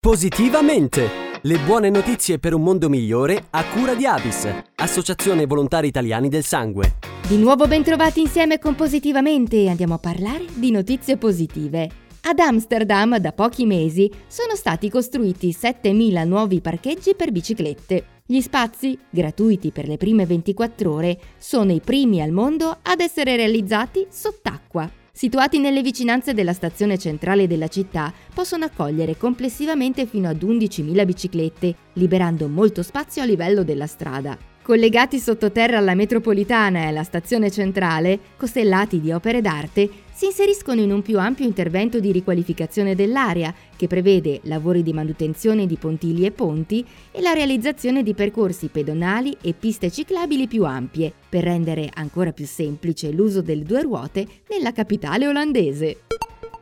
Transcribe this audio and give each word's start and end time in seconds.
Positivamente! 0.00 1.08
Le 1.42 1.58
buone 1.58 1.90
notizie 1.90 2.38
per 2.38 2.54
un 2.54 2.62
mondo 2.62 2.88
migliore 2.88 3.46
a 3.50 3.64
cura 3.64 3.96
di 3.96 4.06
Avis, 4.06 4.48
Associazione 4.76 5.44
Volontari 5.44 5.88
Italiani 5.88 6.28
del 6.28 6.44
Sangue. 6.44 6.98
Di 7.26 7.36
nuovo 7.36 7.66
bentrovati 7.66 8.20
insieme 8.20 8.60
con 8.60 8.76
Positivamente 8.76 9.56
e 9.56 9.68
andiamo 9.68 9.94
a 9.94 9.98
parlare 9.98 10.44
di 10.54 10.70
notizie 10.70 11.16
positive. 11.16 11.90
Ad 12.22 12.38
Amsterdam 12.38 13.18
da 13.18 13.32
pochi 13.32 13.66
mesi 13.66 14.08
sono 14.28 14.54
stati 14.54 14.88
costruiti 14.88 15.48
7.000 15.50 16.24
nuovi 16.28 16.60
parcheggi 16.60 17.16
per 17.16 17.32
biciclette. 17.32 18.04
Gli 18.24 18.40
spazi, 18.40 18.96
gratuiti 19.10 19.72
per 19.72 19.88
le 19.88 19.96
prime 19.96 20.26
24 20.26 20.92
ore, 20.92 21.18
sono 21.38 21.72
i 21.72 21.80
primi 21.80 22.22
al 22.22 22.30
mondo 22.30 22.78
ad 22.82 23.00
essere 23.00 23.34
realizzati 23.34 24.06
sott'acqua 24.08 24.88
situati 25.18 25.58
nelle 25.58 25.82
vicinanze 25.82 26.32
della 26.32 26.52
stazione 26.52 26.96
centrale 26.96 27.48
della 27.48 27.66
città, 27.66 28.14
possono 28.32 28.66
accogliere 28.66 29.16
complessivamente 29.16 30.06
fino 30.06 30.28
ad 30.28 30.40
11.000 30.40 31.04
biciclette, 31.04 31.74
liberando 31.94 32.46
molto 32.46 32.84
spazio 32.84 33.22
a 33.22 33.24
livello 33.24 33.64
della 33.64 33.88
strada. 33.88 34.38
Collegati 34.62 35.18
sottoterra 35.18 35.78
alla 35.78 35.96
metropolitana 35.96 36.82
e 36.82 36.86
alla 36.86 37.02
stazione 37.02 37.50
centrale, 37.50 38.20
costellati 38.36 39.00
di 39.00 39.10
opere 39.10 39.40
d'arte, 39.40 39.90
si 40.18 40.24
inseriscono 40.24 40.80
in 40.80 40.90
un 40.90 41.00
più 41.00 41.16
ampio 41.20 41.44
intervento 41.44 42.00
di 42.00 42.10
riqualificazione 42.10 42.96
dell'area, 42.96 43.54
che 43.76 43.86
prevede 43.86 44.40
lavori 44.44 44.82
di 44.82 44.92
manutenzione 44.92 45.64
di 45.64 45.76
pontili 45.76 46.26
e 46.26 46.32
ponti 46.32 46.84
e 47.12 47.20
la 47.20 47.32
realizzazione 47.32 48.02
di 48.02 48.14
percorsi 48.14 48.66
pedonali 48.66 49.36
e 49.40 49.52
piste 49.52 49.92
ciclabili 49.92 50.48
più 50.48 50.64
ampie, 50.64 51.12
per 51.28 51.44
rendere 51.44 51.88
ancora 51.94 52.32
più 52.32 52.46
semplice 52.46 53.12
l'uso 53.12 53.42
delle 53.42 53.62
due 53.62 53.82
ruote 53.82 54.26
nella 54.48 54.72
capitale 54.72 55.28
olandese. 55.28 55.98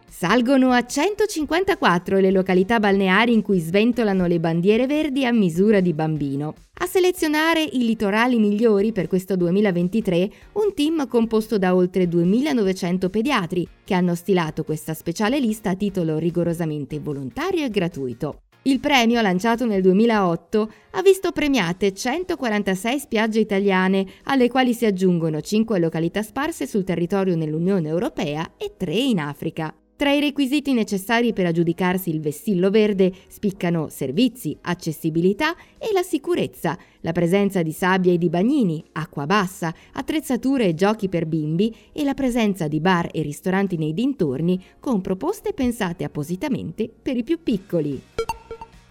Salgono 0.06 0.72
a 0.72 0.84
154 0.84 2.18
le 2.18 2.30
località 2.30 2.78
balneari 2.78 3.32
in 3.32 3.40
cui 3.40 3.58
sventolano 3.58 4.26
le 4.26 4.38
bandiere 4.38 4.86
verdi 4.86 5.24
a 5.24 5.32
misura 5.32 5.80
di 5.80 5.94
bambino. 5.94 6.54
Selezionare 6.96 7.62
i 7.62 7.84
litorali 7.84 8.38
migliori 8.38 8.90
per 8.90 9.06
questo 9.06 9.36
2023 9.36 10.30
un 10.52 10.72
team 10.72 11.06
composto 11.08 11.58
da 11.58 11.74
oltre 11.74 12.08
2900 12.08 13.10
pediatri 13.10 13.68
che 13.84 13.92
hanno 13.92 14.14
stilato 14.14 14.64
questa 14.64 14.94
speciale 14.94 15.38
lista 15.38 15.68
a 15.68 15.74
titolo 15.74 16.16
rigorosamente 16.16 16.98
volontario 16.98 17.66
e 17.66 17.68
gratuito. 17.68 18.44
Il 18.62 18.80
premio, 18.80 19.20
lanciato 19.20 19.66
nel 19.66 19.82
2008, 19.82 20.72
ha 20.92 21.02
visto 21.02 21.32
premiate 21.32 21.92
146 21.92 22.98
spiagge 22.98 23.40
italiane, 23.40 24.06
alle 24.22 24.48
quali 24.48 24.72
si 24.72 24.86
aggiungono 24.86 25.42
5 25.42 25.78
località 25.78 26.22
sparse 26.22 26.66
sul 26.66 26.84
territorio 26.84 27.36
nell'Unione 27.36 27.88
Europea 27.88 28.52
e 28.56 28.72
3 28.74 28.94
in 28.94 29.20
Africa. 29.20 29.70
Tra 29.96 30.12
i 30.12 30.20
requisiti 30.20 30.74
necessari 30.74 31.32
per 31.32 31.46
aggiudicarsi 31.46 32.10
il 32.10 32.20
vessillo 32.20 32.68
verde 32.68 33.10
spiccano 33.28 33.88
servizi, 33.88 34.54
accessibilità 34.60 35.56
e 35.78 35.90
la 35.94 36.02
sicurezza, 36.02 36.76
la 37.00 37.12
presenza 37.12 37.62
di 37.62 37.72
sabbia 37.72 38.12
e 38.12 38.18
di 38.18 38.28
bagnini, 38.28 38.84
acqua 38.92 39.24
bassa, 39.24 39.74
attrezzature 39.94 40.66
e 40.66 40.74
giochi 40.74 41.08
per 41.08 41.24
bimbi 41.24 41.74
e 41.92 42.04
la 42.04 42.12
presenza 42.12 42.68
di 42.68 42.78
bar 42.78 43.08
e 43.10 43.22
ristoranti 43.22 43.78
nei 43.78 43.94
dintorni 43.94 44.62
con 44.78 45.00
proposte 45.00 45.54
pensate 45.54 46.04
appositamente 46.04 46.90
per 46.90 47.16
i 47.16 47.24
più 47.24 47.42
piccoli. 47.42 47.98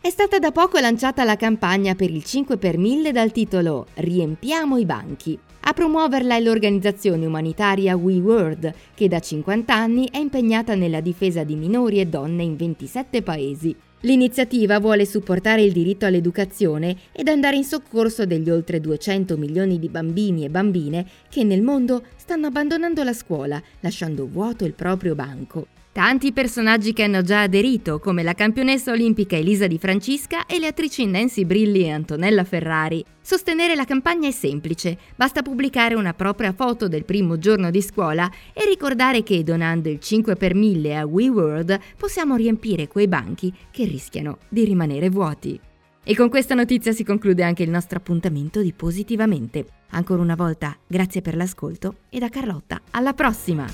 È 0.01 0.09
stata 0.09 0.39
da 0.39 0.51
poco 0.51 0.79
lanciata 0.79 1.23
la 1.23 1.35
campagna 1.35 1.93
per 1.93 2.09
il 2.09 2.23
5 2.23 2.57
per 2.57 2.79
1000 2.79 3.11
dal 3.11 3.31
titolo 3.31 3.85
Riempiamo 3.93 4.77
i 4.77 4.85
banchi. 4.85 5.39
Promuoverla 5.75 6.37
è 6.37 6.39
l'organizzazione 6.39 7.25
umanitaria 7.25 7.97
We 7.97 8.15
World, 8.19 8.73
che 8.93 9.09
da 9.09 9.19
50 9.19 9.75
anni 9.75 10.07
è 10.09 10.19
impegnata 10.19 10.73
nella 10.73 11.01
difesa 11.01 11.43
di 11.43 11.57
minori 11.57 11.99
e 11.99 12.05
donne 12.05 12.43
in 12.43 12.55
27 12.55 13.21
paesi. 13.21 13.75
L'iniziativa 13.99 14.79
vuole 14.79 15.05
supportare 15.05 15.63
il 15.63 15.73
diritto 15.73 16.05
all'educazione 16.05 16.95
ed 17.11 17.27
andare 17.27 17.57
in 17.57 17.65
soccorso 17.65 18.25
degli 18.25 18.49
oltre 18.49 18.79
200 18.79 19.35
milioni 19.35 19.77
di 19.77 19.89
bambini 19.89 20.45
e 20.45 20.49
bambine 20.49 21.05
che 21.29 21.43
nel 21.43 21.61
mondo 21.61 22.03
stanno 22.25 22.47
abbandonando 22.47 23.03
la 23.03 23.13
scuola, 23.13 23.61
lasciando 23.81 24.25
vuoto 24.25 24.65
il 24.65 24.73
proprio 24.73 25.13
banco. 25.13 25.67
Tanti 25.91 26.33
personaggi 26.33 26.91
che 26.91 27.03
hanno 27.03 27.21
già 27.21 27.43
aderito, 27.43 27.99
come 27.99 28.23
la 28.23 28.33
campionessa 28.33 28.91
olimpica 28.91 29.37
Elisa 29.37 29.67
Di 29.67 29.77
Francisca 29.77 30.47
e 30.47 30.57
le 30.57 30.65
attrici 30.65 31.05
Nancy 31.05 31.45
Brilli 31.45 31.83
e 31.83 31.91
Antonella 31.91 32.43
Ferrari. 32.43 33.05
Sostenere 33.21 33.75
la 33.75 33.85
campagna 33.85 34.27
è 34.27 34.31
semplice, 34.31 34.97
basta 35.15 35.43
pubblicare 35.43 35.93
una 35.93 36.15
propria 36.15 36.51
foto 36.51 36.87
del 36.87 37.05
primo 37.05 37.37
giorno 37.37 37.69
di 37.69 37.81
scuola 37.83 38.27
e 38.53 38.65
ricordare 38.65 39.21
che 39.21 39.43
donando 39.43 39.87
il 39.87 39.99
5 39.99 40.35
per 40.35 40.55
1000 40.55 40.97
a 40.97 41.05
WeWorld 41.05 41.79
possiamo 41.95 42.35
riempire 42.35 42.87
quei 42.87 43.07
banchi 43.07 43.53
che 43.69 43.85
rischiano 43.85 44.39
di 44.49 44.65
rimanere 44.65 45.09
vuoti. 45.09 45.59
E 46.03 46.15
con 46.15 46.29
questa 46.29 46.55
notizia 46.55 46.91
si 46.91 47.03
conclude 47.03 47.43
anche 47.43 47.63
il 47.63 47.69
nostro 47.69 47.97
appuntamento 47.99 48.61
di 48.61 48.73
Positivamente. 48.73 49.65
Ancora 49.95 50.21
una 50.21 50.35
volta, 50.35 50.75
grazie 50.85 51.21
per 51.21 51.37
l'ascolto 51.37 51.95
e 52.09 52.19
da 52.19 52.27
Carlotta, 52.27 52.81
alla 52.91 53.13
prossima! 53.13 53.65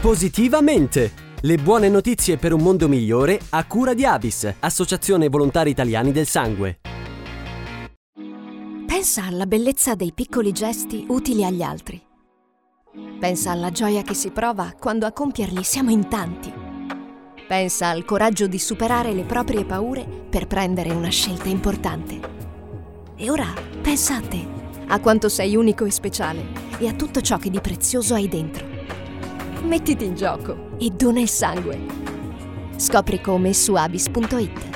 Positivamente! 0.00 1.30
Le 1.42 1.56
buone 1.56 1.88
notizie 1.88 2.36
per 2.36 2.52
un 2.52 2.62
mondo 2.62 2.88
migliore 2.88 3.40
a 3.50 3.64
cura 3.64 3.94
di 3.94 4.04
Avis, 4.04 4.54
Associazione 4.58 5.28
Volontari 5.28 5.70
Italiani 5.70 6.10
del 6.10 6.26
Sangue. 6.26 6.80
Pensa 8.86 9.24
alla 9.24 9.46
bellezza 9.46 9.94
dei 9.94 10.12
piccoli 10.12 10.50
gesti 10.50 11.04
utili 11.08 11.44
agli 11.44 11.62
altri. 11.62 12.00
Pensa 13.20 13.52
alla 13.52 13.70
gioia 13.70 14.02
che 14.02 14.14
si 14.14 14.30
prova 14.30 14.74
quando 14.76 15.06
a 15.06 15.12
compierli 15.12 15.62
siamo 15.62 15.90
in 15.90 16.08
tanti. 16.08 16.52
Pensa 17.46 17.88
al 17.88 18.04
coraggio 18.04 18.48
di 18.48 18.58
superare 18.58 19.12
le 19.12 19.24
proprie 19.24 19.64
paure 19.64 20.04
per 20.28 20.48
prendere 20.48 20.90
una 20.90 21.10
scelta 21.10 21.48
importante. 21.48 22.20
E 23.16 23.30
ora 23.30 23.46
pensa 23.80 24.16
a 24.16 24.20
te, 24.20 24.61
a 24.92 25.00
quanto 25.00 25.30
sei 25.30 25.56
unico 25.56 25.86
e 25.86 25.90
speciale 25.90 26.44
e 26.78 26.86
a 26.86 26.92
tutto 26.92 27.22
ciò 27.22 27.38
che 27.38 27.48
di 27.48 27.60
prezioso 27.60 28.12
hai 28.12 28.28
dentro. 28.28 28.66
Mettiti 29.62 30.04
in 30.04 30.14
gioco 30.14 30.76
e 30.78 30.90
dona 30.90 31.20
il 31.20 31.30
sangue. 31.30 31.80
Scopri 32.76 33.20
come 33.20 33.54
su 33.54 33.74
abis.it. 33.74 34.71